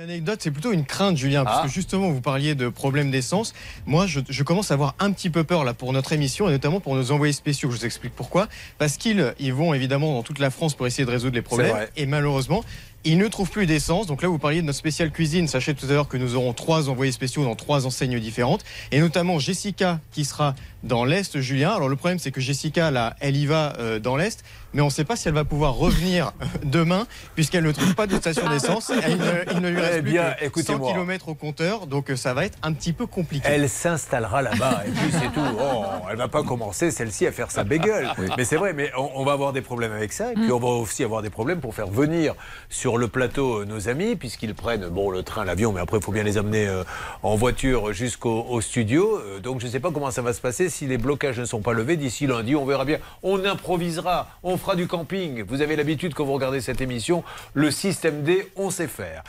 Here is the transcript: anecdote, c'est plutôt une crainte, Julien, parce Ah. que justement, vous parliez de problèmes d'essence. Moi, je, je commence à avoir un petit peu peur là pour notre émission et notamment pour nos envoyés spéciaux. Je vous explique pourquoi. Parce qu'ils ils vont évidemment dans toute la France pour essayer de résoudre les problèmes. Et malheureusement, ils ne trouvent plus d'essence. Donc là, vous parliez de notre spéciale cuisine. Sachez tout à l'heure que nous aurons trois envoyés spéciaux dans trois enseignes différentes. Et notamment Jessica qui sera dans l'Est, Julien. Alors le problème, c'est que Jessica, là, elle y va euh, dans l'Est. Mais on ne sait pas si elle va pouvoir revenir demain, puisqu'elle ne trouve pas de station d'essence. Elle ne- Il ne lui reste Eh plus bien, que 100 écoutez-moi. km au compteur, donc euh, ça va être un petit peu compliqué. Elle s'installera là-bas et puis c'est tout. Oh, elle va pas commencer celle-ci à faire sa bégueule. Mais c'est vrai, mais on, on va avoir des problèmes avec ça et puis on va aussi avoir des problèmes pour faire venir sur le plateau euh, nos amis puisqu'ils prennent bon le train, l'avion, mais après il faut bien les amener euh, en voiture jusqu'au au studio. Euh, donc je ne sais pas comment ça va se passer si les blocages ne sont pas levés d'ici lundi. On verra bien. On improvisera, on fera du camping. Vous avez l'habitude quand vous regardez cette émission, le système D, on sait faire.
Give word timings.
anecdote, 0.00 0.38
c'est 0.40 0.50
plutôt 0.50 0.72
une 0.72 0.84
crainte, 0.84 1.16
Julien, 1.16 1.44
parce 1.44 1.60
Ah. 1.60 1.66
que 1.66 1.72
justement, 1.72 2.10
vous 2.10 2.20
parliez 2.20 2.54
de 2.54 2.68
problèmes 2.68 3.10
d'essence. 3.10 3.52
Moi, 3.86 4.06
je, 4.06 4.20
je 4.28 4.42
commence 4.42 4.70
à 4.70 4.74
avoir 4.74 4.94
un 5.00 5.10
petit 5.12 5.30
peu 5.30 5.44
peur 5.44 5.64
là 5.64 5.74
pour 5.74 5.92
notre 5.92 6.12
émission 6.12 6.48
et 6.48 6.52
notamment 6.52 6.78
pour 6.80 6.94
nos 6.94 7.10
envoyés 7.10 7.32
spéciaux. 7.32 7.70
Je 7.70 7.76
vous 7.78 7.84
explique 7.84 8.14
pourquoi. 8.14 8.48
Parce 8.78 8.96
qu'ils 8.96 9.34
ils 9.40 9.52
vont 9.52 9.74
évidemment 9.74 10.14
dans 10.14 10.22
toute 10.22 10.38
la 10.38 10.50
France 10.50 10.74
pour 10.74 10.86
essayer 10.86 11.04
de 11.04 11.10
résoudre 11.10 11.34
les 11.34 11.42
problèmes. 11.42 11.76
Et 11.96 12.06
malheureusement, 12.06 12.64
ils 13.04 13.16
ne 13.18 13.28
trouvent 13.28 13.50
plus 13.50 13.66
d'essence. 13.66 14.06
Donc 14.06 14.22
là, 14.22 14.28
vous 14.28 14.38
parliez 14.38 14.60
de 14.60 14.66
notre 14.66 14.78
spéciale 14.78 15.10
cuisine. 15.10 15.48
Sachez 15.48 15.74
tout 15.74 15.86
à 15.86 15.92
l'heure 15.92 16.08
que 16.08 16.16
nous 16.16 16.34
aurons 16.34 16.52
trois 16.52 16.88
envoyés 16.88 17.12
spéciaux 17.12 17.44
dans 17.44 17.54
trois 17.56 17.86
enseignes 17.86 18.18
différentes. 18.18 18.64
Et 18.92 19.00
notamment 19.00 19.38
Jessica 19.38 20.00
qui 20.12 20.24
sera 20.24 20.54
dans 20.82 21.04
l'Est, 21.04 21.40
Julien. 21.40 21.70
Alors 21.70 21.88
le 21.88 21.96
problème, 21.96 22.18
c'est 22.18 22.30
que 22.30 22.40
Jessica, 22.40 22.90
là, 22.90 23.14
elle 23.20 23.36
y 23.36 23.46
va 23.46 23.74
euh, 23.78 23.98
dans 23.98 24.16
l'Est. 24.16 24.44
Mais 24.74 24.82
on 24.82 24.86
ne 24.86 24.90
sait 24.90 25.04
pas 25.04 25.16
si 25.16 25.26
elle 25.28 25.34
va 25.34 25.44
pouvoir 25.44 25.74
revenir 25.76 26.32
demain, 26.62 27.06
puisqu'elle 27.34 27.64
ne 27.64 27.72
trouve 27.72 27.94
pas 27.94 28.06
de 28.06 28.16
station 28.16 28.46
d'essence. 28.50 28.90
Elle 29.02 29.16
ne- 29.16 29.52
Il 29.54 29.60
ne 29.60 29.70
lui 29.70 29.80
reste 29.80 29.94
Eh 29.98 30.02
plus 30.02 30.10
bien, 30.12 30.24
que 30.32 30.40
100 30.40 30.46
écoutez-moi. 30.46 30.92
km 30.92 31.28
au 31.30 31.34
compteur, 31.34 31.86
donc 31.86 32.10
euh, 32.10 32.16
ça 32.16 32.34
va 32.34 32.44
être 32.44 32.58
un 32.62 32.74
petit 32.74 32.92
peu 32.92 33.06
compliqué. 33.06 33.46
Elle 33.48 33.68
s'installera 33.70 34.42
là-bas 34.42 34.82
et 34.86 34.90
puis 34.90 35.10
c'est 35.10 35.32
tout. 35.32 35.40
Oh, 35.58 35.84
elle 36.10 36.18
va 36.18 36.28
pas 36.28 36.42
commencer 36.42 36.90
celle-ci 36.90 37.26
à 37.26 37.32
faire 37.32 37.50
sa 37.50 37.64
bégueule. 37.64 38.10
Mais 38.36 38.44
c'est 38.44 38.56
vrai, 38.56 38.74
mais 38.74 38.90
on, 38.96 39.10
on 39.14 39.24
va 39.24 39.32
avoir 39.32 39.54
des 39.54 39.62
problèmes 39.62 39.92
avec 39.92 40.12
ça 40.12 40.32
et 40.32 40.34
puis 40.34 40.52
on 40.52 40.58
va 40.60 40.68
aussi 40.68 41.02
avoir 41.02 41.22
des 41.22 41.30
problèmes 41.30 41.60
pour 41.60 41.74
faire 41.74 41.86
venir 41.88 42.34
sur 42.68 42.87
le 42.96 43.08
plateau 43.08 43.60
euh, 43.60 43.64
nos 43.64 43.88
amis 43.88 44.16
puisqu'ils 44.16 44.54
prennent 44.54 44.88
bon 44.88 45.10
le 45.10 45.22
train, 45.22 45.44
l'avion, 45.44 45.72
mais 45.72 45.80
après 45.80 45.98
il 45.98 46.02
faut 46.02 46.12
bien 46.12 46.22
les 46.22 46.38
amener 46.38 46.66
euh, 46.66 46.84
en 47.22 47.36
voiture 47.36 47.92
jusqu'au 47.92 48.46
au 48.48 48.60
studio. 48.60 49.18
Euh, 49.18 49.40
donc 49.40 49.60
je 49.60 49.66
ne 49.66 49.70
sais 49.70 49.80
pas 49.80 49.90
comment 49.90 50.10
ça 50.10 50.22
va 50.22 50.32
se 50.32 50.40
passer 50.40 50.68
si 50.68 50.86
les 50.86 50.98
blocages 50.98 51.38
ne 51.38 51.44
sont 51.44 51.60
pas 51.60 51.72
levés 51.72 51.96
d'ici 51.96 52.26
lundi. 52.26 52.56
On 52.56 52.64
verra 52.64 52.84
bien. 52.84 52.98
On 53.22 53.44
improvisera, 53.44 54.28
on 54.42 54.56
fera 54.56 54.76
du 54.76 54.86
camping. 54.86 55.42
Vous 55.42 55.60
avez 55.60 55.76
l'habitude 55.76 56.14
quand 56.14 56.24
vous 56.24 56.32
regardez 56.32 56.60
cette 56.60 56.80
émission, 56.80 57.24
le 57.54 57.70
système 57.70 58.22
D, 58.22 58.50
on 58.56 58.70
sait 58.70 58.88
faire. 58.88 59.24